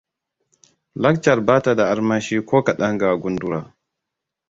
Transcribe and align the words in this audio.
Laccar 1.03 1.39
ba 1.45 1.55
ta 1.63 1.73
da 1.77 1.85
armashi 1.93 2.37
ko 2.47 2.63
kadan 2.63 2.97
ga 3.01 3.15
gundura. 3.21 3.59